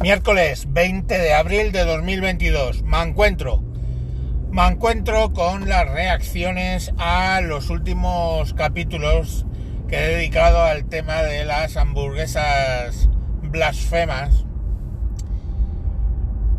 Miércoles 0.00 0.66
20 0.68 1.18
de 1.18 1.32
abril 1.32 1.72
de 1.72 1.84
2022. 1.84 2.82
Me 2.82 3.00
encuentro. 3.00 3.62
Me 4.50 4.66
encuentro 4.66 5.32
con 5.32 5.68
las 5.68 5.88
reacciones 5.88 6.92
a 6.98 7.40
los 7.40 7.70
últimos 7.70 8.52
capítulos 8.54 9.46
que 9.88 9.96
he 9.96 10.08
dedicado 10.16 10.62
al 10.62 10.84
tema 10.86 11.22
de 11.22 11.44
las 11.44 11.76
hamburguesas 11.76 13.08
blasfemas. 13.42 14.44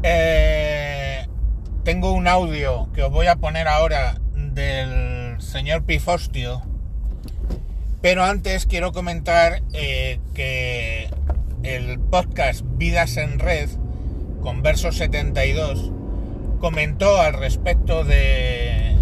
Eh, 0.01 1.27
tengo 1.83 2.13
un 2.13 2.27
audio 2.27 2.89
que 2.93 3.03
os 3.03 3.11
voy 3.11 3.27
a 3.27 3.35
poner 3.35 3.67
ahora 3.67 4.15
del 4.33 5.39
señor 5.39 5.83
Pifostio. 5.83 6.61
Pero 8.01 8.23
antes 8.23 8.65
quiero 8.65 8.91
comentar 8.91 9.61
eh, 9.73 10.19
que 10.33 11.09
el 11.65 11.99
podcast 11.99 12.63
Vidas 12.77 13.17
en 13.17 13.39
Red, 13.39 13.69
con 14.41 14.61
verso 14.61 14.91
72, 14.91 15.91
comentó 16.59 17.19
al 17.19 17.33
respecto 17.33 18.03
de, 18.03 18.95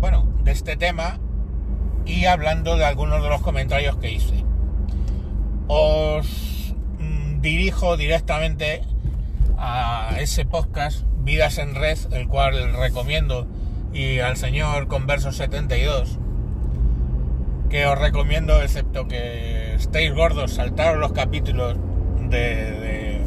bueno, 0.00 0.28
de 0.44 0.52
este 0.52 0.76
tema 0.76 1.18
y 2.04 2.26
hablando 2.26 2.76
de 2.76 2.84
algunos 2.84 3.22
de 3.22 3.30
los 3.30 3.40
comentarios 3.40 3.96
que 3.96 4.12
hice. 4.12 4.44
Os 5.66 6.74
mm, 6.98 7.40
dirijo 7.40 7.96
directamente 7.96 8.82
a 9.56 10.16
ese 10.18 10.44
podcast 10.44 11.04
Vidas 11.20 11.56
en 11.56 11.74
Red, 11.74 12.12
el 12.12 12.28
cual 12.28 12.74
recomiendo, 12.74 13.46
y 13.94 14.18
al 14.18 14.36
señor 14.36 14.88
Converso 14.88 15.32
72 15.32 16.18
que 17.70 17.86
os 17.86 17.96
recomiendo, 17.96 18.60
excepto 18.60 19.06
que 19.06 19.59
estéis 19.80 20.14
gordos, 20.14 20.52
saltaros 20.52 20.98
los 20.98 21.12
capítulos 21.12 21.76
de, 22.28 23.18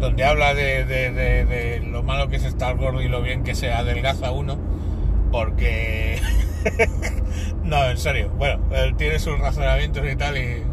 donde 0.00 0.24
habla 0.24 0.52
de, 0.52 1.80
lo 1.86 2.02
malo 2.02 2.28
que 2.28 2.36
es 2.36 2.44
estar 2.44 2.76
gordo 2.76 3.00
y 3.00 3.08
lo 3.08 3.22
bien 3.22 3.44
que 3.44 3.54
se 3.54 3.72
adelgaza 3.72 4.32
uno, 4.32 4.58
porque 5.30 6.20
no, 7.62 7.88
en 7.88 7.98
serio, 7.98 8.30
bueno, 8.36 8.60
él 8.72 8.96
tiene 8.96 9.20
sus 9.20 9.38
razonamientos 9.38 10.04
y 10.10 10.16
tal, 10.16 10.36
y, 10.36 10.64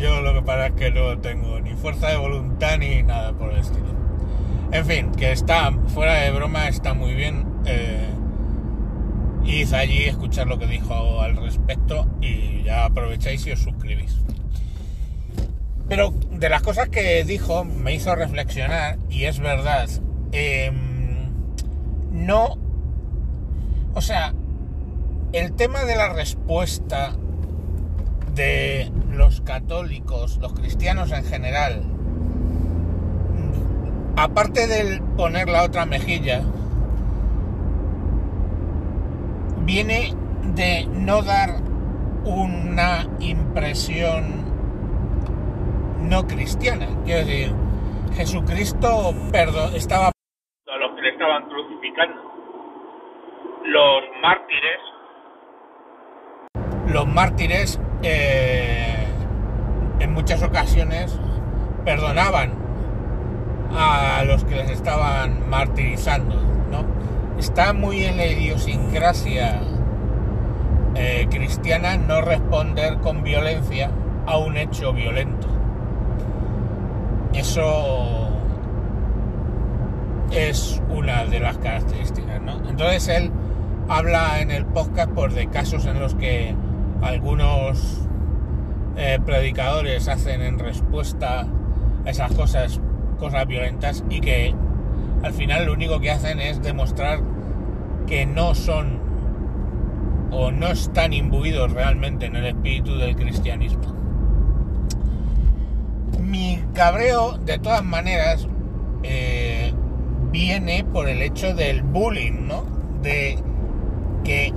yo 0.00 0.20
lo 0.20 0.34
que 0.34 0.42
pasa 0.42 0.66
es 0.66 0.72
que 0.74 0.90
no 0.90 1.18
tengo 1.18 1.58
ni 1.60 1.74
fuerza 1.74 2.08
de 2.08 2.16
voluntad 2.18 2.78
ni 2.78 3.02
nada 3.02 3.32
por 3.32 3.50
el 3.50 3.58
estilo. 3.58 3.86
En 4.70 4.86
fin, 4.86 5.12
que 5.12 5.32
está 5.32 5.72
fuera 5.88 6.14
de 6.14 6.30
broma, 6.30 6.68
está 6.68 6.94
muy 6.94 7.14
bien. 7.14 7.46
Eh, 7.64 8.08
allí 9.74 10.04
escuchar 10.04 10.46
lo 10.46 10.58
que 10.58 10.66
dijo 10.66 11.20
al 11.20 11.36
respecto 11.36 12.06
y 12.20 12.51
ya 12.62 12.84
aprovecháis 12.84 13.46
y 13.46 13.52
os 13.52 13.60
suscribís. 13.60 14.18
Pero 15.88 16.12
de 16.30 16.48
las 16.48 16.62
cosas 16.62 16.88
que 16.88 17.22
dijo 17.24 17.64
me 17.64 17.94
hizo 17.94 18.14
reflexionar 18.14 18.98
y 19.10 19.24
es 19.24 19.38
verdad, 19.38 19.88
em, 20.32 21.30
no, 22.10 22.56
o 23.94 24.00
sea, 24.00 24.32
el 25.32 25.52
tema 25.52 25.84
de 25.84 25.96
la 25.96 26.12
respuesta 26.12 27.12
de 28.34 28.90
los 29.10 29.40
católicos, 29.42 30.38
los 30.40 30.52
cristianos 30.54 31.12
en 31.12 31.24
general, 31.24 31.82
aparte 34.16 34.66
del 34.66 35.02
poner 35.02 35.48
la 35.48 35.64
otra 35.64 35.86
mejilla, 35.86 36.42
viene 39.64 40.14
de 40.54 40.86
no 40.86 41.22
dar 41.22 41.71
una 42.24 43.06
impresión 43.20 44.44
no 46.08 46.26
cristiana. 46.26 46.86
Quiero 47.04 47.26
decir, 47.26 47.54
Jesucristo 48.14 49.14
perdón, 49.30 49.74
estaba 49.74 50.06
a 50.06 50.76
los 50.78 50.94
que 50.94 51.02
le 51.02 51.10
estaban 51.10 51.48
crucificando. 51.48 52.22
Los 53.64 54.02
mártires. 54.22 54.80
Los 56.92 57.06
mártires 57.06 57.80
eh, 58.02 59.06
en 60.00 60.12
muchas 60.12 60.42
ocasiones 60.42 61.18
perdonaban 61.84 62.52
a 63.74 64.24
los 64.24 64.44
que 64.44 64.56
les 64.56 64.70
estaban 64.70 65.48
martirizando, 65.48 66.34
¿no? 66.70 66.84
está 67.38 67.72
muy 67.72 68.04
en 68.04 68.18
la 68.18 68.26
idiosincrasia 68.26 69.60
eh, 70.94 71.26
cristiana 71.30 71.96
no 71.96 72.20
responder 72.20 72.98
con 72.98 73.22
violencia 73.22 73.90
a 74.26 74.38
un 74.38 74.56
hecho 74.56 74.92
violento. 74.92 75.48
Eso 77.32 78.28
es 80.30 80.82
una 80.90 81.24
de 81.24 81.40
las 81.40 81.58
características, 81.58 82.40
¿no? 82.42 82.68
Entonces 82.68 83.08
él 83.08 83.30
habla 83.88 84.40
en 84.40 84.50
el 84.50 84.64
podcast 84.64 85.10
pues, 85.12 85.34
de 85.34 85.48
casos 85.48 85.86
en 85.86 85.98
los 86.00 86.14
que 86.14 86.54
algunos 87.02 88.06
eh, 88.96 89.18
predicadores 89.24 90.08
hacen 90.08 90.42
en 90.42 90.58
respuesta 90.58 91.46
a 92.04 92.10
esas 92.10 92.32
cosas, 92.32 92.80
cosas 93.18 93.46
violentas 93.46 94.04
y 94.10 94.20
que 94.20 94.54
al 95.22 95.32
final 95.32 95.66
lo 95.66 95.72
único 95.72 96.00
que 96.00 96.10
hacen 96.10 96.40
es 96.40 96.62
demostrar 96.62 97.20
que 98.06 98.26
no 98.26 98.54
son 98.54 99.01
o 100.32 100.50
no 100.50 100.68
están 100.68 101.12
imbuidos 101.12 101.72
realmente 101.72 102.26
en 102.26 102.36
el 102.36 102.46
espíritu 102.46 102.96
del 102.96 103.14
cristianismo. 103.14 103.94
Mi 106.20 106.58
cabreo, 106.74 107.38
de 107.38 107.58
todas 107.58 107.84
maneras, 107.84 108.48
eh, 109.02 109.72
viene 110.30 110.84
por 110.84 111.08
el 111.08 111.22
hecho 111.22 111.54
del 111.54 111.82
bullying, 111.82 112.48
¿no? 112.48 112.64
De 113.02 113.38
que 114.24 114.52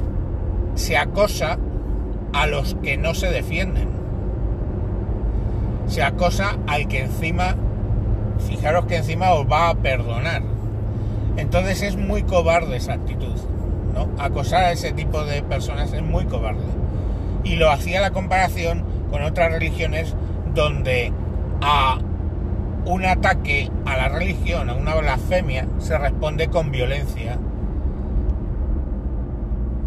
se 0.76 0.98
acosa 0.98 1.58
a 2.34 2.48
los 2.48 2.76
que 2.76 2.98
no 2.98 3.14
se 3.14 3.30
defienden. 3.30 3.90
Se 5.88 6.02
acosa 6.02 6.58
al 6.68 6.88
que 6.88 7.02
encima, 7.02 7.56
fijaros 8.48 8.86
que 8.86 8.98
encima 8.98 9.34
os 9.34 9.46
va 9.46 9.70
a 9.70 9.76
perdonar 9.76 10.42
entonces 11.38 11.82
es 11.82 11.98
muy 11.98 12.24
cobarde 12.24 12.78
esa 12.78 12.94
actitud, 12.94 13.34
Acosar 14.18 14.64
a 14.66 14.72
ese 14.72 14.92
tipo 14.92 15.24
de 15.24 15.42
personas 15.44 15.94
es 15.94 16.02
muy 16.02 16.26
cobarde. 16.26 16.64
Y 17.44 17.56
lo 17.56 17.72
hacía 17.72 18.02
la 18.02 18.12
comparación 18.12 18.84
con 19.12 19.24
otras 19.24 19.52
religiones 19.52 20.16
donde 20.54 21.12
a 21.62 22.00
un 22.86 23.06
ataque 23.06 23.70
a 23.86 23.98
la 23.98 24.10
religión, 24.10 24.70
a 24.70 24.74
una 24.74 24.96
blasfemia, 24.96 25.68
se 25.80 25.98
responde 25.98 26.48
con 26.50 26.72
violencia 26.72 27.38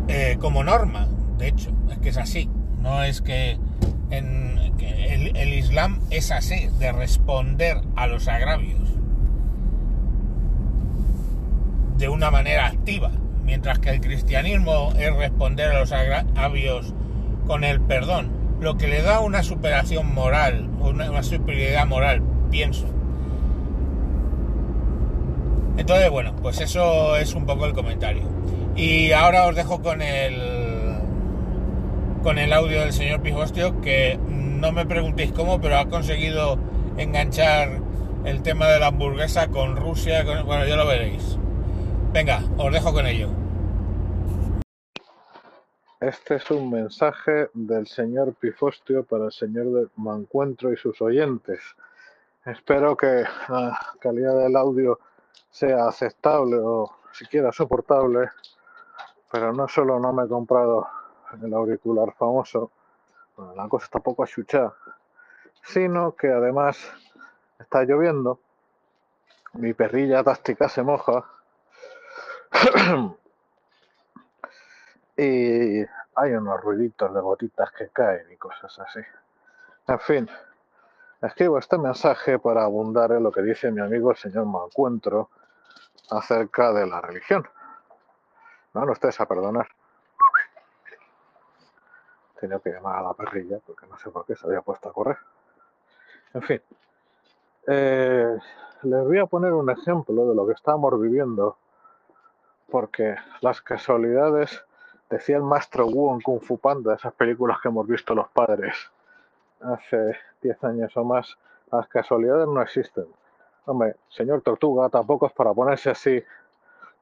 eh, 0.09 0.37
como 0.41 0.65
norma. 0.65 1.07
De 1.37 1.49
hecho, 1.49 1.71
es 1.91 1.99
que 1.99 2.09
es 2.09 2.17
así. 2.17 2.49
No 2.81 3.03
es 3.03 3.21
que, 3.21 3.59
en, 4.11 4.59
el 4.79 5.55
Islam 5.55 6.01
es 6.11 6.31
así, 6.31 6.69
de 6.79 6.93
responder 6.93 7.81
a 7.97 8.07
los 8.07 8.29
agravios 8.29 8.89
de 11.99 12.09
una 12.09 12.31
manera 12.31 12.67
activa, 12.67 13.11
mientras 13.48 13.78
que 13.78 13.88
el 13.88 14.03
cristianismo 14.03 14.92
es 14.98 15.10
responder 15.16 15.70
a 15.70 15.81
los 15.81 15.91
agravios 15.91 16.92
con 17.47 17.64
el 17.64 17.81
perdón, 17.81 18.31
lo 18.60 18.76
que 18.76 18.88
le 18.88 19.00
da 19.00 19.20
una 19.20 19.42
superación 19.42 20.12
moral, 20.12 20.69
una, 20.81 21.22
superioridad 21.22 21.86
moral, 21.86 22.22
pienso. 22.50 22.84
Entonces, 25.78 26.10
bueno, 26.10 26.36
pues 26.42 26.60
eso 26.60 27.16
es 27.16 27.34
un 27.34 27.47
poco 27.47 27.64
el 27.64 27.72
comentario. 27.72 28.25
Y 28.76 29.12
ahora 29.12 29.47
os 29.47 29.56
dejo 29.56 29.80
con 29.80 30.03
el 30.03 30.98
con 32.22 32.38
el 32.38 32.53
audio 32.53 32.80
del 32.80 32.92
señor 32.92 33.22
Pijostio, 33.22 33.80
que 33.80 34.19
no 34.28 34.72
me 34.72 34.84
preguntéis 34.84 35.32
cómo, 35.32 35.59
pero 35.59 35.78
ha 35.78 35.88
conseguido 35.88 36.59
enganchar 36.98 37.80
el 38.27 38.42
tema 38.42 38.68
de 38.68 38.78
la 38.78 38.89
hamburguesa 38.89 39.48
con 39.48 39.77
Rusia, 39.77 40.22
bueno, 40.44 40.66
ya 40.66 40.77
lo 40.77 40.86
veréis. 40.86 41.38
Venga, 42.18 42.41
os 42.56 42.72
dejo 42.72 42.92
con 42.92 43.06
ello. 43.06 43.28
Este 46.00 46.34
es 46.34 46.50
un 46.50 46.68
mensaje 46.68 47.48
del 47.54 47.86
señor 47.86 48.34
Pifostio 48.34 49.04
para 49.04 49.26
el 49.26 49.32
señor 49.32 49.66
de 49.66 49.86
Mancuentro 49.94 50.72
y 50.72 50.76
sus 50.76 51.00
oyentes. 51.00 51.60
Espero 52.44 52.97
que 52.97 53.22
la 53.48 53.78
calidad 54.00 54.36
del 54.36 54.56
audio 54.56 54.98
sea 55.48 55.86
aceptable 55.86 56.56
o 56.56 56.91
siquiera 57.12 57.53
soportable, 57.53 58.30
pero 59.30 59.53
no 59.53 59.68
solo 59.68 60.00
no 60.00 60.12
me 60.12 60.24
he 60.24 60.28
comprado 60.28 60.88
el 61.41 61.54
auricular 61.54 62.12
famoso, 62.18 62.72
bueno, 63.36 63.54
la 63.54 63.68
cosa 63.68 63.84
está 63.84 64.00
poco 64.00 64.24
achuchada, 64.24 64.74
sino 65.62 66.16
que 66.16 66.26
además 66.26 66.78
está 67.60 67.84
lloviendo, 67.84 68.41
mi 69.53 69.72
perrilla 69.72 70.24
táctica 70.24 70.68
se 70.68 70.82
moja 70.82 71.24
y 75.16 75.81
hay 76.15 76.33
unos 76.33 76.60
ruiditos 76.60 77.15
de 77.15 77.21
gotitas 77.21 77.71
que 77.72 77.89
caen 77.89 78.31
y 78.33 78.37
cosas 78.37 78.78
así. 78.78 79.01
En 79.87 80.01
fin, 80.01 80.28
Escribo 81.21 81.59
este 81.59 81.77
mensaje 81.78 82.39
para 82.39 82.63
abundar 82.63 83.10
en 83.10 83.25
lo 83.25 83.33
que 83.33 83.43
dice 83.43 83.72
mi 83.72 83.81
amigo 83.81 84.13
el 84.13 84.16
señor 84.16 84.47
Mancuentro 84.47 85.31
acerca 86.10 86.72
de 86.72 86.87
la 86.87 87.01
religión. 87.01 87.45
No, 88.72 88.84
no 88.84 88.93
ustedes 88.93 89.21
a 89.21 89.27
perdonar. 89.27 89.66
Tenía 92.39 92.61
que 92.61 92.71
llamar 92.71 93.01
a 93.01 93.03
la 93.03 93.15
perrilla 93.15 93.59
porque 93.66 93.84
no 93.89 93.99
sé 93.99 94.11
por 94.11 94.27
qué 94.27 94.37
se 94.37 94.47
había 94.47 94.61
puesto 94.61 94.89
a 94.89 94.93
correr. 94.93 95.19
En 96.34 96.43
fin, 96.43 96.63
eh, 97.66 98.39
les 98.83 99.04
voy 99.04 99.19
a 99.19 99.27
poner 99.27 99.53
un 99.53 99.71
ejemplo 99.71 100.28
de 100.28 100.37
lo 100.37 100.47
que 100.47 100.53
estamos 100.53 101.01
viviendo 101.01 101.57
porque 102.70 103.16
las 103.41 103.60
casualidades, 103.60 104.65
decía 105.09 105.36
el 105.36 105.42
maestro 105.42 105.86
Wu 105.86 106.15
en 106.15 106.20
Kung 106.20 106.41
Fu 106.41 106.59
Panda, 106.59 106.94
esas 106.94 107.15
películas 107.15 107.59
que 107.62 107.68
hemos 107.68 107.86
visto 107.86 108.15
los 108.15 108.28
padres 108.28 108.74
hace 109.60 110.16
10 110.42 110.65
años 110.65 110.97
o 110.97 111.04
más, 111.04 111.36
las 111.72 111.88
casualidades 111.88 112.47
no 112.47 112.62
existen. 112.62 113.06
Hombre, 113.66 113.97
señor 114.09 114.42
Tortuga, 114.42 114.88
tampoco 114.88 115.26
es 115.26 115.32
para 115.32 115.53
ponerse 115.53 115.91
así. 115.91 116.22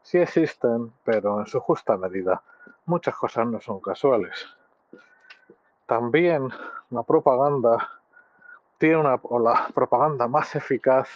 Sí 0.03 0.19
existen, 0.19 0.93
pero 1.05 1.41
en 1.41 1.47
su 1.47 1.61
justa 1.61 1.97
medida. 1.97 2.43
Muchas 2.87 3.15
cosas 3.17 3.47
no 3.47 3.61
son 3.61 3.81
casuales. 3.81 4.47
También 5.87 6.51
la 6.91 7.03
propaganda 7.03 7.89
tiene 8.79 8.97
una, 8.97 9.15
o 9.23 9.39
la 9.39 9.69
propaganda 9.75 10.27
más 10.29 10.55
eficaz 10.57 11.09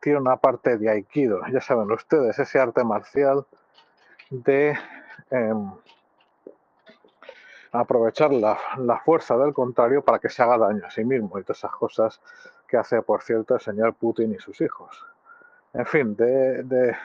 tiene 0.00 0.18
una 0.18 0.36
parte 0.36 0.76
de 0.78 0.90
aikido. 0.90 1.40
Ya 1.52 1.60
saben 1.60 1.90
ustedes, 1.90 2.38
ese 2.38 2.60
arte 2.60 2.84
marcial 2.84 3.46
de 4.30 4.76
em, 5.30 5.70
aprovechar 7.72 8.32
la, 8.32 8.58
fuerza 9.04 9.36
del 9.36 9.52
contrario 9.52 10.02
para 10.02 10.18
que 10.18 10.28
se 10.28 10.42
haga 10.42 10.58
daño 10.58 10.86
a 10.86 10.90
sí 10.90 11.04
mismo 11.04 11.38
y 11.38 11.42
todas 11.42 11.58
esas 11.58 11.72
cosas 11.72 12.20
que 12.66 12.76
hace, 12.76 13.02
por 13.02 13.22
cierto, 13.22 13.54
el 13.54 13.60
señor 13.60 13.94
Putin 13.94 14.32
y 14.32 14.38
sus 14.38 14.60
hijos. 14.60 15.04
En 15.72 15.86
fin, 15.86 16.16
de, 16.16 16.96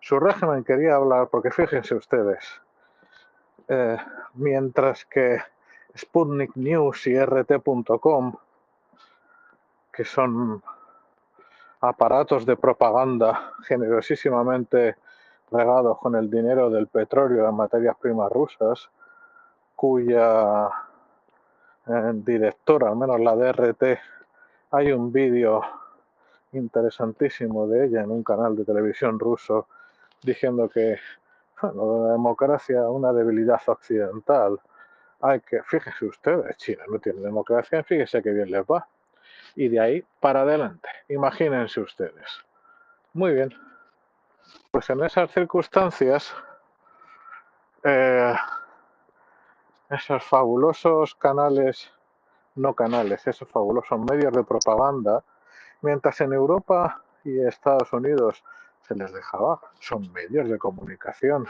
su 0.00 0.18
régimen 0.18 0.64
quería 0.64 0.96
hablar 0.96 1.28
porque 1.28 1.50
fíjense 1.50 1.94
ustedes, 1.94 2.44
eh, 3.68 3.98
mientras 4.34 5.04
que 5.04 5.38
Sputnik 5.96 6.56
News 6.56 7.06
y 7.06 7.18
RT.com, 7.18 8.36
que 9.92 10.04
son 10.04 10.62
aparatos 11.80 12.44
de 12.44 12.56
propaganda 12.56 13.52
generosísimamente 13.66 14.96
regados 15.50 15.98
con 15.98 16.14
el 16.16 16.30
dinero 16.30 16.70
del 16.70 16.86
petróleo 16.88 17.38
y 17.38 17.42
las 17.42 17.54
materias 17.54 17.96
primas 18.00 18.30
rusas, 18.30 18.88
cuya 19.74 20.68
eh, 21.86 22.12
directora, 22.14 22.88
al 22.88 22.96
menos 22.96 23.20
la 23.20 23.36
DRT, 23.36 23.98
hay 24.70 24.92
un 24.92 25.12
vídeo 25.12 25.62
interesantísimo 26.52 27.66
de 27.68 27.86
ella 27.86 28.02
en 28.02 28.10
un 28.10 28.22
canal 28.22 28.56
de 28.56 28.64
televisión 28.64 29.18
ruso 29.18 29.68
diciendo 30.22 30.68
que 30.68 30.98
la 31.62 32.12
democracia 32.12 32.80
es 32.80 32.88
una 32.88 33.12
debilidad 33.12 33.60
occidental. 33.66 34.58
Hay 35.20 35.40
que, 35.40 35.62
fíjense 35.62 36.06
ustedes, 36.06 36.56
China 36.56 36.84
no 36.88 36.98
tiene 36.98 37.20
democracia, 37.20 37.82
fíjense 37.82 38.22
que 38.22 38.30
bien 38.30 38.50
les 38.50 38.62
va. 38.62 38.86
Y 39.54 39.68
de 39.68 39.80
ahí 39.80 40.04
para 40.20 40.42
adelante, 40.42 40.88
imagínense 41.08 41.80
ustedes. 41.80 42.26
Muy 43.14 43.32
bien, 43.32 43.54
pues 44.70 44.90
en 44.90 45.02
esas 45.04 45.30
circunstancias, 45.30 46.34
eh, 47.84 48.34
esos 49.90 50.24
fabulosos 50.24 51.14
canales, 51.14 51.90
no 52.56 52.74
canales, 52.74 53.26
esos 53.26 53.48
fabulosos 53.48 53.98
medios 54.00 54.32
de 54.32 54.44
propaganda, 54.44 55.22
mientras 55.82 56.20
en 56.20 56.32
Europa 56.32 57.02
y 57.24 57.40
Estados 57.40 57.92
Unidos 57.92 58.42
se 58.82 58.94
les 58.94 59.12
dejaba, 59.12 59.60
son 59.80 60.12
medios 60.12 60.48
de 60.48 60.58
comunicación. 60.58 61.46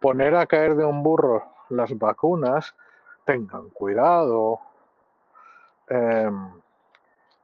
Poner 0.00 0.34
a 0.36 0.46
caer 0.46 0.74
de 0.74 0.84
un 0.84 1.02
burro 1.02 1.44
las 1.68 1.96
vacunas, 1.98 2.74
tengan 3.24 3.70
cuidado. 3.70 4.60
Em, 5.88 6.50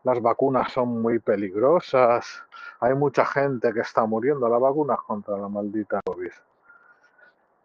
las 0.08 0.22
vacunas 0.22 0.72
son 0.72 1.02
muy 1.02 1.18
peligrosas. 1.18 2.42
Hay 2.80 2.94
mucha 2.94 3.26
gente 3.26 3.74
que 3.74 3.80
está 3.80 4.06
muriendo 4.06 4.46
a 4.46 4.48
las 4.48 4.60
vacunas 4.60 4.98
contra 5.06 5.36
la 5.36 5.48
maldita 5.48 6.00
COVID. 6.02 6.32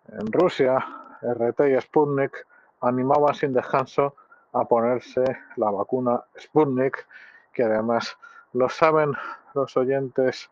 En 0.10 0.30
Rusia, 0.30 0.86
RT 1.22 1.62
y 1.70 1.80
Sputnik 1.80 2.46
animaban 2.82 3.34
sin 3.34 3.54
descanso 3.54 4.16
a 4.52 4.66
ponerse 4.66 5.24
la 5.56 5.72
vacuna 5.72 6.22
Sputnik, 6.38 7.08
que 7.54 7.64
además 7.64 8.18
lo 8.52 8.68
saben 8.68 9.14
los 9.54 9.78
oyentes 9.78 10.50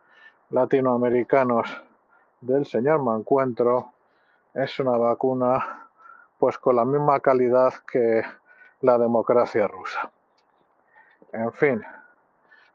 latinoamericanos 0.50 1.68
del 2.40 2.66
señor 2.66 3.04
Mancuentro, 3.04 3.92
es 4.54 4.80
una 4.80 4.96
vacuna 4.98 5.90
pues 6.40 6.58
con 6.58 6.78
la 6.78 6.86
misma 6.86 7.20
calidad 7.20 7.74
que 7.92 8.24
la 8.80 8.98
democracia 8.98 9.68
rusa. 9.68 10.10
En 11.34 11.54
fin, 11.54 11.82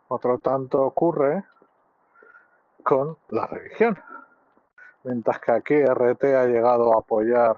otro 0.09 0.39
tanto 0.39 0.83
ocurre 0.83 1.45
con 2.83 3.19
la 3.29 3.47
religión. 3.47 3.99
Mientras 5.05 5.41
que 5.41 5.53
aquí 5.53 5.85
RT 5.85 6.25
ha 6.25 6.47
llegado 6.47 6.95
a 6.95 7.01
apoyar 7.01 7.57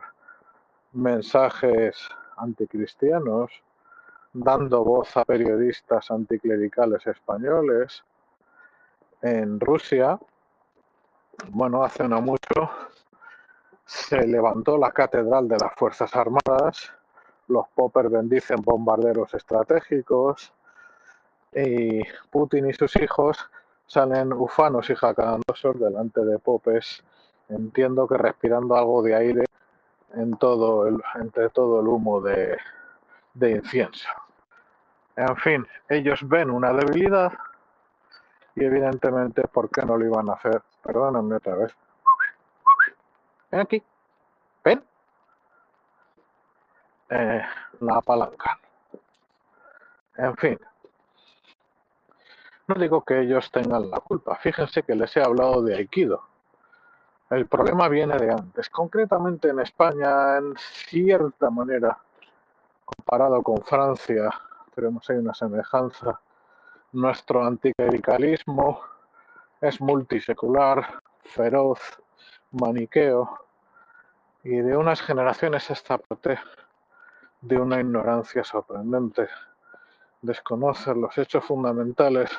mensajes 0.93 2.09
anticristianos, 2.37 3.51
dando 4.33 4.85
voz 4.85 5.17
a 5.17 5.25
periodistas 5.25 6.11
anticlericales 6.11 7.07
españoles. 7.07 8.05
En 9.23 9.61
Rusia, 9.61 10.19
bueno, 11.51 11.85
hace 11.85 12.09
no 12.09 12.21
mucho, 12.21 12.71
se 13.85 14.27
levantó 14.27 14.77
la 14.77 14.91
catedral 14.93 15.49
de 15.49 15.59
las 15.59 15.75
Fuerzas 15.75 16.15
Armadas, 16.15 16.93
los 17.49 17.67
poppers 17.69 18.11
bendicen 18.11 18.61
bombarderos 18.63 19.33
estratégicos 19.35 20.53
y 21.55 22.03
Putin 22.31 22.69
y 22.69 22.75
sus 22.75 22.95
hijos 22.97 23.49
salen 23.87 24.33
ufanos 24.33 24.89
y 24.91 24.95
jacandosos 24.95 25.79
delante 25.81 26.25
de 26.25 26.39
popes, 26.39 27.03
entiendo 27.49 28.07
que 28.07 28.17
respirando 28.19 28.77
algo 28.77 29.03
de 29.03 29.15
aire 29.15 29.45
en 30.15 30.37
todo 30.37 30.87
el, 30.87 31.03
entre 31.15 31.49
todo 31.51 31.81
el 31.81 31.89
humo 31.89 32.21
de, 32.21 32.57
de 33.35 33.51
incienso. 33.53 34.09
En 35.17 35.37
fin, 35.37 35.67
ellos 35.89 36.21
ven 36.29 36.51
una 36.51 36.73
debilidad 36.73 37.33
y 38.55 38.65
evidentemente, 38.65 39.43
¿por 39.49 39.71
qué 39.71 39.83
no 39.83 39.97
lo 39.97 40.05
iban 40.05 40.29
a 40.29 40.35
hacer? 40.35 40.63
Perdónenme 40.83 41.37
otra 41.37 41.55
vez. 41.55 41.77
Ven 43.51 43.61
aquí. 43.61 43.83
Ven. 44.65 44.85
Eh, 47.11 47.43
la 47.81 48.01
palanca. 48.01 48.59
En 50.17 50.37
fin. 50.37 50.59
No 52.69 52.75
digo 52.75 53.03
que 53.03 53.21
ellos 53.21 53.51
tengan 53.51 53.91
la 53.91 53.99
culpa. 54.01 54.37
Fíjense 54.37 54.83
que 54.83 54.95
les 54.95 55.17
he 55.17 55.23
hablado 55.23 55.63
de 55.63 55.75
Aikido. 55.75 56.23
El 57.31 57.47
problema 57.47 57.89
viene 57.89 58.19
de 58.19 58.31
antes. 58.31 58.69
Concretamente 58.69 59.49
en 59.49 59.61
España, 59.61 60.37
en 60.37 60.55
cierta 60.57 61.49
manera, 61.49 61.97
comparado 62.85 63.43
con 63.43 63.63
Francia, 63.63 64.31
tenemos 64.75 65.09
ahí 65.09 65.17
una 65.17 65.33
semejanza. 65.33 66.21
Nuestro 66.93 67.43
anticlericalismo 67.43 68.81
es 69.63 69.81
multisecular, 69.81 71.01
feroz, 71.25 71.81
maniqueo, 72.51 73.47
y 74.45 74.57
de 74.57 74.77
unas 74.77 75.01
generaciones 75.01 75.71
esta 75.71 75.97
parte 75.97 76.39
de 77.41 77.59
una 77.59 77.81
ignorancia 77.81 78.45
sorprendente. 78.45 79.27
Desconocer 80.21 80.99
los 80.99 81.17
hechos 81.17 81.47
fundamentales 81.47 82.31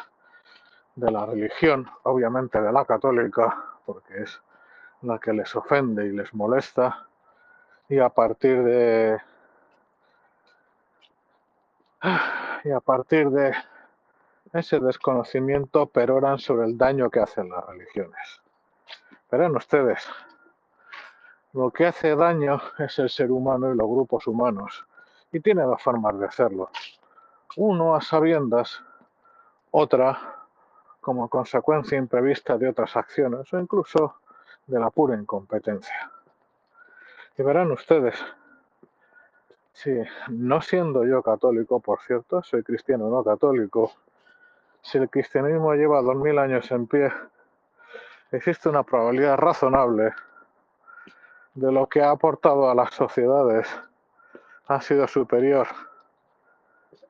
de 1.00 1.12
la 1.12 1.26
religión, 1.26 1.90
obviamente 2.04 2.62
de 2.62 2.72
la 2.72 2.86
católica, 2.86 3.64
porque 3.86 4.24
es 4.24 4.42
la 5.02 5.18
que 5.18 5.34
les 5.34 5.56
ofende 5.56 6.06
y 6.06 6.12
les 6.12 6.34
molesta, 6.34 7.08
y 7.88 8.00
a 8.00 8.10
partir 8.10 8.62
de 8.64 9.20
y 12.64 12.72
a 12.72 12.80
partir 12.80 13.30
de 13.30 13.54
ese 14.54 14.80
desconocimiento 14.80 15.86
peroran 15.88 16.40
sobre 16.40 16.68
el 16.68 16.78
daño 16.78 17.10
que 17.10 17.20
hacen 17.20 17.50
las 17.50 17.66
religiones. 17.66 18.42
Verán 19.32 19.56
ustedes, 19.56 20.08
lo 21.54 21.72
que 21.72 21.86
hace 21.88 22.16
daño 22.16 22.62
es 22.78 23.00
el 23.00 23.10
ser 23.10 23.32
humano 23.32 23.72
y 23.72 23.78
los 23.78 23.88
grupos 23.88 24.28
humanos, 24.28 24.86
y 25.32 25.40
tiene 25.40 25.64
dos 25.64 25.82
formas 25.82 26.20
de 26.20 26.26
hacerlo. 26.26 26.70
Uno 27.56 27.96
a 27.96 28.02
sabiendas, 28.02 28.84
otra 29.72 30.39
como 31.02 31.30
consecuencia 31.30 31.98
imprevista 31.98 32.58
de 32.58 32.70
otras 32.70 32.96
acciones 32.96 33.52
o 33.54 33.60
incluso 33.60 34.16
de 34.68 34.80
la 34.80 34.90
pura 34.90 35.16
incompetencia. 35.16 36.12
Y 37.38 37.44
verán 37.44 37.72
ustedes, 37.72 38.16
Sí, 39.82 39.98
no 40.28 40.60
siendo 40.60 41.06
yo 41.06 41.24
católico, 41.24 41.80
por 41.80 42.02
cierto, 42.02 42.44
soy 42.44 42.64
cristiano 42.64 43.10
no 43.10 43.24
católico, 43.24 43.94
si 44.82 44.98
el 44.98 45.10
cristianismo 45.10 45.74
lleva 45.74 46.02
dos 46.02 46.18
mil 46.18 46.38
años 46.38 46.70
en 46.72 46.86
pie, 46.86 47.14
existe 48.30 48.68
una 48.68 48.84
probabilidad 48.84 49.38
razonable 49.38 50.14
de 51.54 51.72
lo 51.72 51.88
que 51.88 52.02
ha 52.02 52.12
aportado 52.12 52.70
a 52.70 52.76
las 52.76 52.94
sociedades 52.94 53.70
ha 54.68 54.82
sido 54.82 55.08
superior 55.08 55.68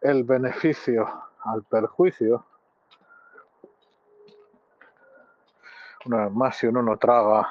el 0.02 0.24
beneficio 0.24 1.12
al 1.44 1.64
perjuicio. 1.64 2.46
Una 6.10 6.28
más, 6.28 6.58
si 6.58 6.66
uno 6.66 6.82
no 6.82 6.98
traga, 6.98 7.48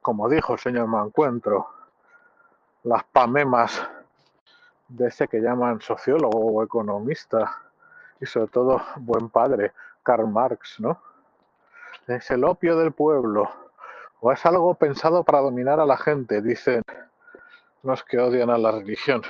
como 0.00 0.26
dijo 0.26 0.54
el 0.54 0.58
señor 0.58 0.86
Mancuentro, 0.86 1.68
las 2.82 3.04
pamemas 3.04 3.86
de 4.88 5.08
ese 5.08 5.28
que 5.28 5.40
llaman 5.40 5.82
sociólogo 5.82 6.38
o 6.38 6.64
economista 6.64 7.60
y 8.18 8.24
sobre 8.24 8.46
todo 8.46 8.80
buen 8.96 9.28
padre, 9.28 9.74
Karl 10.02 10.26
Marx, 10.26 10.80
¿no? 10.80 10.98
Es 12.06 12.30
el 12.30 12.44
opio 12.44 12.78
del 12.78 12.92
pueblo 12.92 13.50
o 14.20 14.32
es 14.32 14.46
algo 14.46 14.74
pensado 14.76 15.22
para 15.22 15.40
dominar 15.40 15.78
a 15.78 15.84
la 15.84 15.98
gente, 15.98 16.40
dicen 16.40 16.82
los 17.82 18.02
que 18.02 18.18
odian 18.18 18.48
a 18.48 18.56
la 18.56 18.70
religión. 18.70 19.20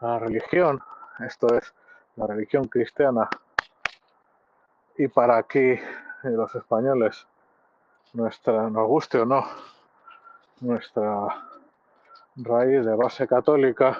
La 0.00 0.18
religión, 0.20 0.80
esto 1.18 1.54
es 1.54 1.74
la 2.16 2.26
religión 2.26 2.66
cristiana, 2.66 3.28
y 4.96 5.06
para 5.08 5.42
aquí 6.24 6.34
los 6.34 6.54
españoles, 6.54 7.26
nuestra, 8.12 8.68
nos 8.68 8.86
guste 8.86 9.20
o 9.20 9.24
no, 9.24 9.44
nuestra 10.60 11.46
raíz 12.36 12.84
de 12.84 12.94
base 12.94 13.26
católica, 13.26 13.98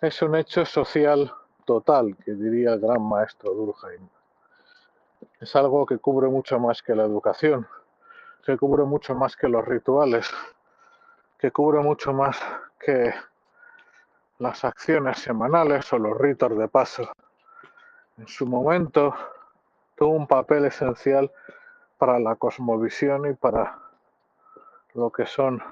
es 0.00 0.22
un 0.22 0.36
hecho 0.36 0.64
social 0.64 1.32
total, 1.64 2.16
que 2.24 2.32
diría 2.32 2.74
el 2.74 2.80
gran 2.80 3.02
maestro 3.02 3.52
Durkheim. 3.52 4.08
Es 5.40 5.56
algo 5.56 5.84
que 5.86 5.98
cubre 5.98 6.28
mucho 6.28 6.58
más 6.58 6.82
que 6.82 6.94
la 6.94 7.04
educación, 7.04 7.66
que 8.44 8.56
cubre 8.56 8.84
mucho 8.84 9.14
más 9.14 9.36
que 9.36 9.48
los 9.48 9.64
rituales, 9.64 10.30
que 11.38 11.50
cubre 11.50 11.80
mucho 11.80 12.12
más 12.12 12.38
que 12.78 13.12
las 14.38 14.64
acciones 14.64 15.18
semanales 15.18 15.92
o 15.92 15.98
los 15.98 16.16
ritos 16.16 16.56
de 16.56 16.68
paso. 16.68 17.10
En 18.18 18.28
su 18.28 18.46
momento 18.46 19.14
tuvo 19.96 20.10
un 20.10 20.26
papel 20.26 20.66
esencial 20.66 21.32
para 21.98 22.18
la 22.18 22.36
cosmovisión 22.36 23.28
y 23.30 23.34
para 23.34 23.78
lo 24.94 25.10
que 25.10 25.26
son 25.26 25.62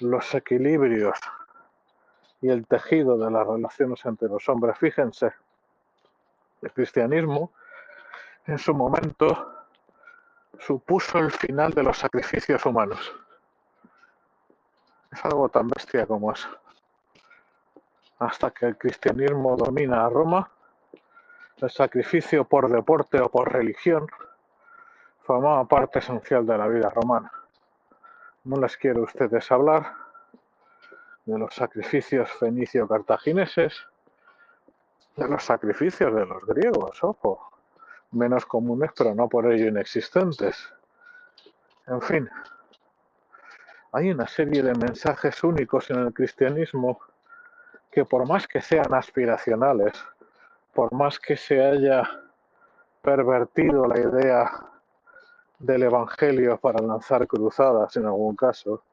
los 0.00 0.34
equilibrios 0.34 1.18
y 2.40 2.48
el 2.48 2.66
tejido 2.66 3.18
de 3.18 3.30
las 3.30 3.46
relaciones 3.46 4.04
entre 4.04 4.28
los 4.28 4.48
hombres. 4.48 4.78
Fíjense, 4.78 5.32
el 6.62 6.72
cristianismo 6.72 7.52
en 8.46 8.58
su 8.58 8.74
momento 8.74 9.54
supuso 10.58 11.18
el 11.18 11.30
final 11.30 11.72
de 11.72 11.82
los 11.82 11.98
sacrificios 11.98 12.64
humanos. 12.64 13.12
Es 15.10 15.24
algo 15.24 15.48
tan 15.48 15.68
bestia 15.68 16.06
como 16.06 16.32
eso. 16.32 16.48
Hasta 18.18 18.50
que 18.50 18.66
el 18.66 18.76
cristianismo 18.76 19.56
domina 19.56 20.04
a 20.04 20.08
Roma, 20.08 20.50
el 21.60 21.70
sacrificio 21.70 22.44
por 22.44 22.70
deporte 22.70 23.20
o 23.20 23.28
por 23.28 23.52
religión 23.52 24.06
formaba 25.22 25.64
parte 25.66 25.98
esencial 25.98 26.46
de 26.46 26.56
la 26.56 26.68
vida 26.68 26.88
romana. 26.90 27.32
No 28.44 28.60
les 28.60 28.76
quiero 28.76 29.02
ustedes 29.02 29.50
hablar 29.50 29.92
de 31.26 31.38
los 31.38 31.54
sacrificios 31.54 32.30
fenicio-cartagineses, 32.38 33.74
de 35.16 35.28
los 35.28 35.42
sacrificios 35.42 36.14
de 36.14 36.24
los 36.24 36.44
griegos, 36.46 37.02
ojo, 37.02 37.50
menos 38.12 38.46
comunes 38.46 38.90
pero 38.96 39.14
no 39.14 39.28
por 39.28 39.52
ello 39.52 39.66
inexistentes. 39.66 40.72
En 41.86 42.00
fin, 42.00 42.30
hay 43.92 44.10
una 44.10 44.26
serie 44.26 44.62
de 44.62 44.74
mensajes 44.74 45.42
únicos 45.42 45.90
en 45.90 45.98
el 45.98 46.14
cristianismo 46.14 47.00
que 47.90 48.04
por 48.04 48.26
más 48.26 48.46
que 48.46 48.60
sean 48.60 48.94
aspiracionales, 48.94 49.92
por 50.78 50.94
más 50.94 51.18
que 51.18 51.36
se 51.36 51.60
haya 51.60 52.08
pervertido 53.02 53.84
la 53.88 53.98
idea 53.98 54.48
del 55.58 55.82
Evangelio 55.82 56.56
para 56.56 56.80
lanzar 56.80 57.26
cruzadas 57.26 57.96
en 57.96 58.06
algún 58.06 58.36
caso, 58.36 58.84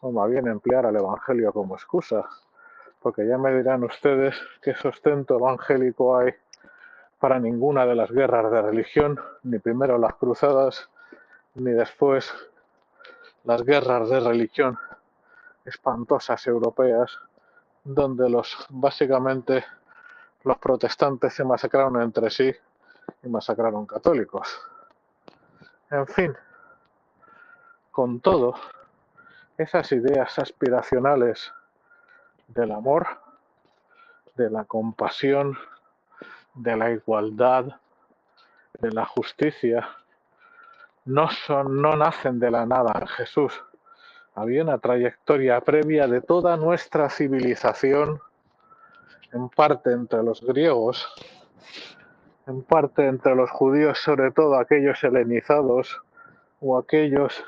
o 0.00 0.10
más 0.10 0.30
bien 0.30 0.46
emplear 0.48 0.86
al 0.86 0.96
Evangelio 0.96 1.52
como 1.52 1.74
excusa, 1.74 2.26
porque 2.98 3.26
ya 3.26 3.36
me 3.36 3.54
dirán 3.54 3.84
ustedes 3.84 4.34
qué 4.62 4.72
sustento 4.72 5.36
evangélico 5.36 6.16
hay 6.16 6.32
para 7.20 7.38
ninguna 7.38 7.84
de 7.84 7.94
las 7.94 8.10
guerras 8.10 8.50
de 8.50 8.62
religión, 8.62 9.20
ni 9.42 9.58
primero 9.58 9.98
las 9.98 10.14
cruzadas, 10.14 10.88
ni 11.56 11.72
después 11.72 12.32
las 13.44 13.62
guerras 13.64 14.08
de 14.08 14.20
religión 14.20 14.78
espantosas 15.66 16.46
europeas, 16.46 17.18
donde 17.84 18.30
los 18.30 18.66
básicamente 18.70 19.62
los 20.44 20.58
protestantes 20.58 21.34
se 21.34 21.44
masacraron 21.44 22.00
entre 22.00 22.30
sí 22.30 22.54
y 23.22 23.28
masacraron 23.28 23.86
católicos. 23.86 24.60
En 25.90 26.06
fin, 26.06 26.36
con 27.90 28.20
todo, 28.20 28.54
esas 29.56 29.90
ideas 29.92 30.38
aspiracionales 30.38 31.52
del 32.48 32.72
amor, 32.72 33.06
de 34.36 34.50
la 34.50 34.64
compasión, 34.64 35.56
de 36.54 36.76
la 36.76 36.90
igualdad, 36.90 37.66
de 38.80 38.90
la 38.90 39.06
justicia, 39.06 39.88
no, 41.04 41.28
son, 41.30 41.80
no 41.80 41.96
nacen 41.96 42.38
de 42.40 42.50
la 42.50 42.66
nada 42.66 42.92
en 43.00 43.06
Jesús. 43.06 43.62
Había 44.34 44.62
una 44.62 44.78
trayectoria 44.78 45.60
previa 45.60 46.08
de 46.08 46.20
toda 46.20 46.56
nuestra 46.56 47.08
civilización, 47.08 48.20
en 49.34 49.48
parte 49.48 49.92
entre 49.92 50.22
los 50.22 50.40
griegos, 50.40 51.12
en 52.46 52.62
parte 52.62 53.06
entre 53.06 53.34
los 53.34 53.50
judíos, 53.50 53.98
sobre 53.98 54.30
todo 54.30 54.54
aquellos 54.56 55.02
helenizados 55.02 56.00
o 56.60 56.78
aquellos 56.78 57.44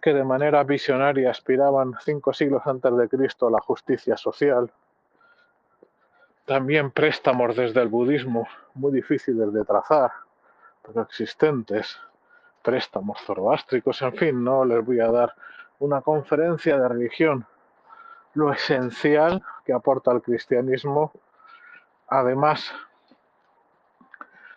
que 0.00 0.14
de 0.14 0.24
manera 0.24 0.62
visionaria 0.62 1.30
aspiraban 1.30 1.94
cinco 2.04 2.32
siglos 2.32 2.62
antes 2.66 2.96
de 2.96 3.08
Cristo 3.08 3.48
a 3.48 3.50
la 3.50 3.60
justicia 3.60 4.16
social. 4.16 4.70
También 6.44 6.90
préstamos 6.92 7.56
desde 7.56 7.82
el 7.82 7.88
budismo, 7.88 8.46
muy 8.74 8.92
difíciles 8.92 9.52
de 9.52 9.64
trazar, 9.64 10.10
pero 10.82 11.02
existentes. 11.02 11.98
Préstamos 12.62 13.20
zoroástricos, 13.22 14.02
en 14.02 14.12
fin, 14.14 14.44
no 14.44 14.64
les 14.64 14.84
voy 14.84 15.00
a 15.00 15.10
dar 15.10 15.34
una 15.80 16.00
conferencia 16.00 16.78
de 16.78 16.88
religión. 16.88 17.44
Lo 18.34 18.52
esencial 18.52 19.42
que 19.64 19.72
aporta 19.72 20.12
el 20.12 20.22
cristianismo, 20.22 21.12
además 22.08 22.72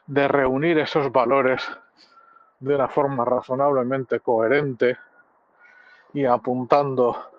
de 0.08 0.28
reunir 0.28 0.80
esos 0.80 1.12
valores 1.12 1.62
de 2.60 2.76
una 2.76 2.88
forma 2.88 3.26
razonablemente 3.26 4.20
coherente, 4.20 4.98
y 6.14 6.26
apuntando 6.26 7.30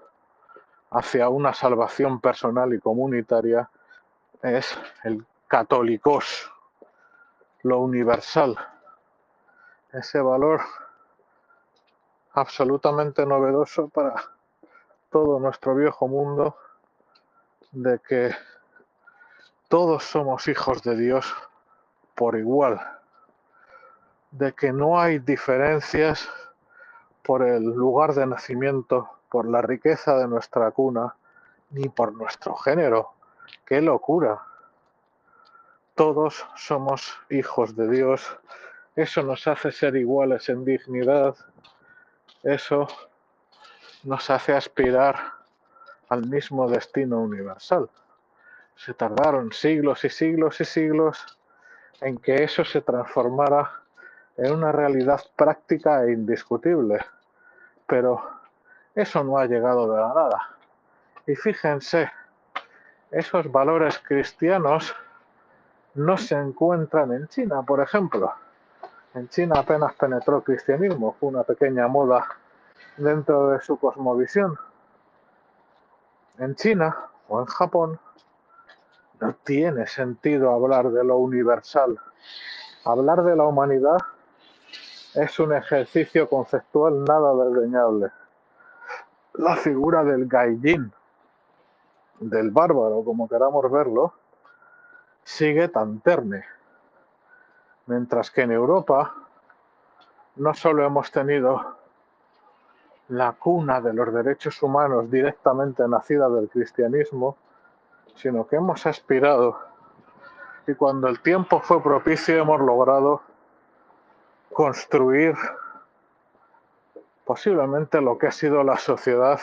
hacia 0.91 1.31
una 1.31 1.55
salvación 1.55 2.21
personal 2.21 2.75
y 2.75 2.79
comunitaria 2.79 3.71
es 4.43 4.79
el 5.03 5.25
católicos, 5.49 6.53
lo 7.63 7.81
universal, 7.81 8.57
ese 9.93 10.21
valor 10.21 10.61
absolutamente 12.35 13.25
novedoso 13.25 13.89
para 13.89 14.15
todo 15.17 15.41
nuestro 15.41 15.75
viejo 15.75 16.09
mundo 16.09 16.59
de 17.73 17.99
que 18.01 18.35
todos 19.67 20.05
somos 20.05 20.47
hijos 20.47 20.83
de 20.83 20.95
Dios 20.95 21.35
por 22.15 22.37
igual, 22.37 22.79
de 24.31 24.53
que 24.53 24.75
no 24.75 25.01
hay 25.01 25.19
diferencias 25.19 26.29
por 27.23 27.43
el 27.49 27.65
lugar 27.65 28.13
de 28.13 28.27
nacimiento, 28.27 29.09
por 29.31 29.49
la 29.49 29.63
riqueza 29.63 30.19
de 30.19 30.29
nuestra 30.29 30.71
cuna, 30.73 31.17
ni 31.71 31.89
por 31.89 32.13
nuestro 32.13 32.55
género. 32.55 33.15
¡Qué 33.65 33.81
locura! 33.81 34.43
Todos 35.95 36.45
somos 36.57 37.19
hijos 37.31 37.75
de 37.75 37.89
Dios. 37.89 38.39
Eso 38.95 39.23
nos 39.23 39.47
hace 39.47 39.73
ser 39.73 39.97
iguales 39.97 40.51
en 40.51 40.63
dignidad. 40.67 41.35
Eso 42.43 42.87
nos 44.07 44.31
hace 44.31 44.55
aspirar 44.55 45.17
al 46.09 46.27
mismo 46.27 46.69
destino 46.69 47.21
universal. 47.21 47.91
Se 48.75 48.95
tardaron 48.95 49.53
siglos 49.53 50.05
y 50.05 50.09
siglos 50.09 50.61
y 50.61 50.65
siglos 50.65 51.39
en 52.01 52.17
que 52.19 52.45
eso 52.45 52.65
se 52.65 52.81
transformara 52.81 53.71
en 54.37 54.55
una 54.55 54.73
realidad 54.73 55.21
práctica 55.37 56.05
e 56.05 56.13
indiscutible 56.13 57.01
pero 57.87 58.21
eso 58.95 59.23
no 59.23 59.39
ha 59.39 59.47
llegado 59.47 59.93
de 59.93 60.01
la 60.01 60.09
nada. 60.09 60.51
Y 61.27 61.35
fíjense, 61.35 62.11
esos 63.11 63.51
valores 63.51 63.99
cristianos 64.01 64.95
no 65.95 66.17
se 66.17 66.35
encuentran 66.35 67.13
en 67.13 67.29
China, 67.29 67.63
por 67.63 67.81
ejemplo. 67.81 68.33
En 69.15 69.29
China 69.29 69.61
apenas 69.61 69.95
penetró 69.95 70.39
el 70.39 70.43
cristianismo, 70.43 71.17
fue 71.19 71.31
una 71.31 71.43
pequeña 71.43 71.89
moda 71.89 72.27
dentro 72.97 73.49
de 73.51 73.61
su 73.61 73.79
cosmovisión. 73.79 74.59
En 76.39 76.55
China 76.55 76.97
o 77.29 77.41
en 77.41 77.47
Japón 77.47 77.99
no 79.21 79.35
tiene 79.45 79.87
sentido 79.87 80.53
hablar 80.53 80.91
de 80.91 81.05
lo 81.05 81.17
universal. 81.17 81.99
Hablar 82.85 83.23
de 83.23 83.37
la 83.37 83.45
humanidad 83.45 83.99
es 85.15 85.39
un 85.41 85.55
ejercicio 85.55 86.29
conceptual 86.29 87.05
nada 87.05 87.35
desdeñable. 87.45 88.13
La 89.35 89.57
figura 89.57 90.05
del 90.05 90.27
gaijin, 90.27 90.93
del 92.21 92.51
bárbaro, 92.51 93.03
como 93.05 93.29
queramos 93.29 93.71
verlo, 93.71 94.13
sigue 95.25 95.69
tan 95.69 96.01
terne. 96.01 96.45
Mientras 97.87 98.31
que 98.31 98.43
en 98.43 98.53
Europa 98.53 99.15
no 100.37 100.53
solo 100.55 100.85
hemos 100.85 101.11
tenido 101.11 101.76
la 103.09 103.33
cuna 103.33 103.81
de 103.81 103.93
los 103.93 104.13
derechos 104.13 104.63
humanos 104.63 105.11
directamente 105.11 105.87
nacida 105.87 106.29
del 106.29 106.49
cristianismo, 106.49 107.37
sino 108.15 108.47
que 108.47 108.57
hemos 108.57 108.87
aspirado. 108.87 109.59
Y 110.67 110.75
cuando 110.75 111.09
el 111.09 111.21
tiempo 111.21 111.61
fue 111.61 111.83
propicio 111.83 112.37
hemos 112.37 112.61
logrado 112.61 113.23
construir 114.53 115.37
posiblemente 117.25 118.01
lo 118.01 118.19
que 118.19 118.29
ha 118.29 118.33
sido 118.33 118.63
la 118.65 118.79
sociedad 118.79 119.41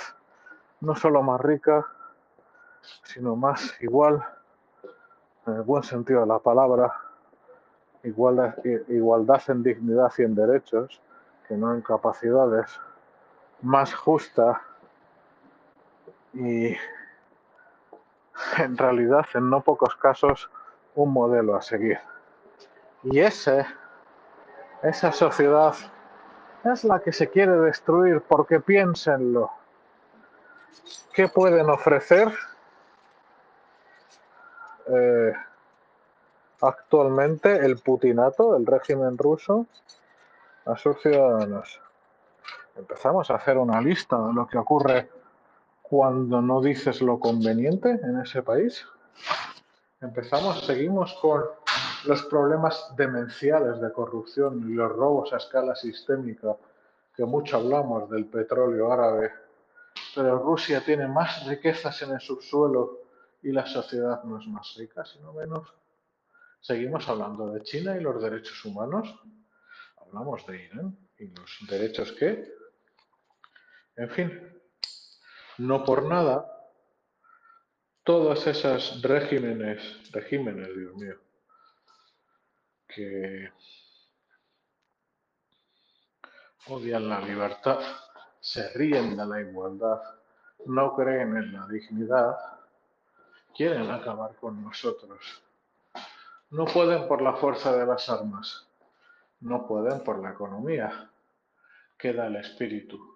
no 0.81 0.95
solo 0.95 1.23
más 1.23 1.39
rica, 1.39 1.85
sino 3.03 3.35
más 3.37 3.73
igual, 3.81 4.23
en 5.47 5.53
el 5.55 5.61
buen 5.61 5.83
sentido 5.83 6.21
de 6.21 6.27
la 6.27 6.39
palabra, 6.39 6.93
igualdad, 8.03 8.55
igualdad 8.89 9.41
en 9.47 9.63
dignidad 9.63 10.11
y 10.17 10.23
en 10.23 10.35
derechos, 10.35 11.01
que 11.47 11.55
no 11.55 11.73
en 11.73 11.81
capacidades, 11.81 12.79
más 13.63 13.93
justa 13.93 14.61
y 16.33 16.75
en 18.57 18.77
realidad 18.77 19.25
en 19.33 19.49
no 19.49 19.61
pocos 19.61 19.95
casos 19.95 20.49
un 20.95 21.11
modelo 21.11 21.55
a 21.55 21.61
seguir. 21.61 21.99
Y 23.03 23.19
ese, 23.19 23.65
esa 24.83 25.11
sociedad 25.11 25.73
es 26.63 26.83
la 26.83 26.99
que 26.99 27.11
se 27.11 27.29
quiere 27.29 27.53
destruir 27.53 28.21
porque 28.21 28.59
piénsenlo. 28.59 29.51
¿Qué 31.13 31.27
pueden 31.27 31.69
ofrecer 31.69 32.31
eh, 34.87 35.33
actualmente 36.61 37.65
el 37.65 37.77
putinato, 37.77 38.55
el 38.55 38.65
régimen 38.65 39.17
ruso, 39.17 39.67
a 40.65 40.75
sus 40.77 41.01
ciudadanos? 41.01 41.81
Empezamos 42.75 43.29
a 43.29 43.35
hacer 43.35 43.57
una 43.57 43.79
lista 43.81 44.17
de 44.27 44.33
lo 44.33 44.47
que 44.47 44.57
ocurre 44.57 45.09
cuando 45.81 46.41
no 46.41 46.61
dices 46.61 47.01
lo 47.01 47.19
conveniente 47.19 47.89
en 47.89 48.19
ese 48.19 48.41
país. 48.41 48.85
Empezamos, 50.01 50.65
seguimos 50.65 51.13
con 51.21 51.43
los 52.05 52.23
problemas 52.23 52.93
demenciales 52.97 53.79
de 53.79 53.91
corrupción 53.93 54.69
y 54.69 54.73
los 54.73 54.91
robos 54.91 55.31
a 55.33 55.37
escala 55.37 55.75
sistémica, 55.75 56.57
que 57.15 57.25
mucho 57.25 57.57
hablamos 57.57 58.09
del 58.09 58.25
petróleo 58.25 58.91
árabe, 58.91 59.31
pero 60.15 60.39
Rusia 60.39 60.83
tiene 60.83 61.07
más 61.07 61.45
riquezas 61.45 62.01
en 62.01 62.11
el 62.11 62.19
subsuelo 62.19 62.99
y 63.43 63.51
la 63.51 63.65
sociedad 63.65 64.23
no 64.23 64.39
es 64.39 64.47
más 64.47 64.73
rica, 64.77 65.05
sino 65.05 65.31
menos. 65.31 65.73
Seguimos 66.59 67.07
hablando 67.07 67.51
de 67.51 67.61
China 67.61 67.95
y 67.95 68.01
los 68.01 68.21
derechos 68.21 68.63
humanos. 68.65 69.13
Hablamos 69.97 70.45
de 70.47 70.65
Irán 70.65 70.97
y 71.19 71.27
los 71.27 71.59
derechos 71.69 72.11
que. 72.13 72.62
En 73.95 74.09
fin, 74.09 74.61
no 75.59 75.83
por 75.83 76.03
nada 76.05 76.49
todos 78.03 78.45
esos 78.47 79.01
regímenes, 79.01 80.11
regímenes, 80.11 80.75
Dios 80.75 80.95
mío, 80.95 81.15
que 82.87 83.51
odian 86.67 87.07
la 87.07 87.21
libertad, 87.21 87.79
se 88.39 88.73
ríen 88.73 89.15
de 89.15 89.25
la 89.25 89.41
igualdad, 89.41 90.01
no 90.65 90.95
creen 90.95 91.37
en 91.37 91.53
la 91.53 91.67
dignidad, 91.67 92.35
quieren 93.55 93.89
acabar 93.89 94.35
con 94.35 94.61
nosotros. 94.63 95.43
No 96.49 96.65
pueden 96.65 97.07
por 97.07 97.21
la 97.21 97.33
fuerza 97.33 97.75
de 97.75 97.85
las 97.85 98.09
armas, 98.09 98.67
no 99.39 99.67
pueden 99.67 100.03
por 100.03 100.19
la 100.19 100.31
economía, 100.31 101.09
queda 101.97 102.27
el 102.27 102.35
espíritu. 102.35 103.12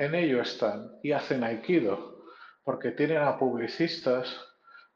En 0.00 0.14
ello 0.14 0.40
están 0.40 0.98
y 1.02 1.12
hacen 1.12 1.44
aikido, 1.44 2.24
porque 2.64 2.92
tienen 2.92 3.18
a 3.18 3.38
publicistas, 3.38 4.34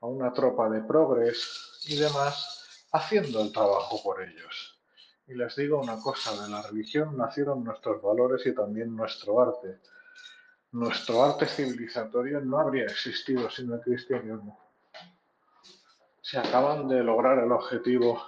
a 0.01 0.07
una 0.07 0.33
tropa 0.33 0.71
de 0.71 0.81
progres 0.81 1.83
y 1.87 1.97
demás 1.97 2.89
haciendo 2.91 3.43
el 3.43 3.53
trabajo 3.53 4.03
por 4.03 4.23
ellos. 4.23 4.81
Y 5.27 5.35
les 5.35 5.55
digo 5.57 5.79
una 5.79 6.01
cosa, 6.01 6.43
de 6.43 6.49
la 6.49 6.63
religión 6.63 7.19
nacieron 7.19 7.63
nuestros 7.63 8.01
valores 8.01 8.47
y 8.47 8.55
también 8.55 8.97
nuestro 8.97 9.43
arte. 9.43 9.79
Nuestro 10.73 11.23
arte 11.23 11.45
civilizatorio 11.49 12.41
no 12.41 12.59
habría 12.59 12.85
existido 12.85 13.51
sin 13.51 13.71
el 13.75 13.81
cristianismo. 13.83 14.59
Si 16.23 16.39
acaban 16.39 16.89
de 16.89 17.05
lograr 17.05 17.41
el 17.41 17.53
objetivo 17.53 18.23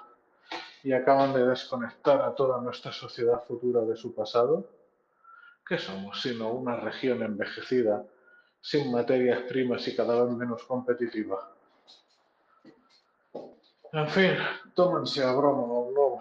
y 0.83 0.93
acaban 0.93 1.33
de 1.33 1.47
desconectar 1.47 2.21
a 2.21 2.35
toda 2.35 2.61
nuestra 2.61 2.93
sociedad 2.93 3.43
futura 3.45 3.81
de 3.81 3.97
su 3.97 4.15
pasado, 4.15 4.76
¿qué 5.67 5.79
somos 5.79 6.23
sino 6.23 6.51
una 6.51 6.77
región 6.77 7.23
envejecida 7.23 8.05
sin 8.67 8.91
materias 8.91 9.43
primas 9.43 9.87
y 9.87 9.95
cada 9.95 10.25
vez 10.25 10.35
menos 10.35 10.65
competitiva. 10.65 11.53
En 13.93 14.09
fin, 14.09 14.37
tómense 14.75 15.23
a 15.23 15.31
broma 15.31 15.63
o 15.63 15.93
no, 15.93 16.19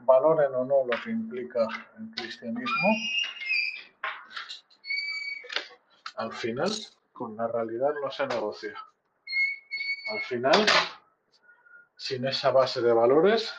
valoren 0.00 0.54
o 0.54 0.64
no 0.64 0.86
lo 0.86 1.02
que 1.04 1.10
implica 1.10 1.68
el 1.98 2.10
cristianismo. 2.16 2.88
Al 6.16 6.32
final, 6.32 6.72
con 7.12 7.36
la 7.36 7.46
realidad 7.46 7.92
no 8.02 8.10
se 8.10 8.26
negocia. 8.26 8.74
Al 10.10 10.20
final, 10.22 10.66
sin 11.94 12.26
esa 12.26 12.50
base 12.52 12.80
de 12.80 12.92
valores, 12.94 13.52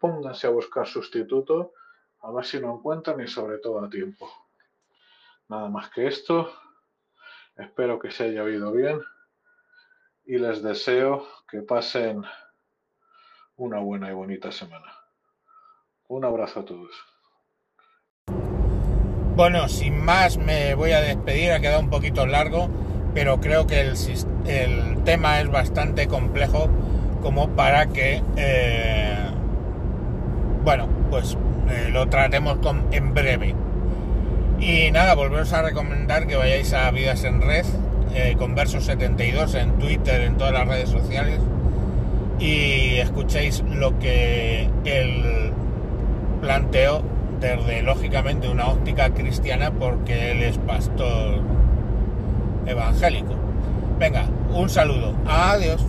pónganse 0.00 0.48
a 0.48 0.50
buscar 0.50 0.88
sustituto, 0.88 1.72
a 2.24 2.30
ver 2.30 2.44
si 2.44 2.58
lo 2.58 2.74
encuentran 2.74 3.20
y 3.20 3.28
sobre 3.28 3.58
todo 3.58 3.84
a 3.84 3.90
tiempo. 3.90 4.30
Nada 5.48 5.68
más 5.68 5.90
que 5.90 6.06
esto. 6.06 6.50
Espero 7.56 7.98
que 7.98 8.10
se 8.10 8.24
haya 8.24 8.42
oído 8.42 8.72
bien 8.72 9.00
y 10.24 10.38
les 10.38 10.62
deseo 10.62 11.26
que 11.46 11.60
pasen 11.60 12.24
una 13.56 13.78
buena 13.78 14.10
y 14.10 14.14
bonita 14.14 14.50
semana. 14.50 14.90
Un 16.08 16.24
abrazo 16.24 16.60
a 16.60 16.64
todos. 16.64 16.90
Bueno, 19.36 19.68
sin 19.68 20.02
más 20.02 20.38
me 20.38 20.74
voy 20.74 20.92
a 20.92 21.00
despedir, 21.00 21.52
ha 21.52 21.60
quedado 21.60 21.80
un 21.80 21.90
poquito 21.90 22.24
largo, 22.26 22.68
pero 23.12 23.38
creo 23.38 23.66
que 23.66 23.80
el, 23.80 23.94
el 24.46 25.04
tema 25.04 25.40
es 25.40 25.50
bastante 25.50 26.08
complejo 26.08 26.68
como 27.20 27.54
para 27.54 27.86
que, 27.88 28.22
eh, 28.36 29.30
bueno, 30.62 30.88
pues 31.10 31.36
eh, 31.68 31.88
lo 31.90 32.08
tratemos 32.08 32.58
con, 32.58 32.86
en 32.92 33.14
breve. 33.14 33.54
Y 34.60 34.90
nada, 34.90 35.14
volveros 35.14 35.52
a 35.52 35.62
recomendar 35.62 36.26
que 36.26 36.36
vayáis 36.36 36.72
a 36.72 36.90
Vidas 36.90 37.24
en 37.24 37.40
Red, 37.40 37.66
eh, 38.14 38.36
con 38.38 38.54
Versos 38.54 38.84
72 38.84 39.54
en 39.54 39.72
Twitter, 39.78 40.22
en 40.22 40.36
todas 40.36 40.52
las 40.52 40.66
redes 40.66 40.88
sociales, 40.88 41.40
y 42.38 42.96
escuchéis 42.96 43.62
lo 43.68 43.98
que 43.98 44.68
él 44.84 45.52
planteó 46.40 47.02
desde, 47.40 47.82
lógicamente, 47.82 48.48
una 48.48 48.68
óptica 48.68 49.10
cristiana, 49.10 49.70
porque 49.70 50.32
él 50.32 50.42
es 50.42 50.58
pastor 50.58 51.40
evangélico. 52.66 53.34
Venga, 53.98 54.26
un 54.52 54.68
saludo. 54.68 55.14
Adiós. 55.26 55.84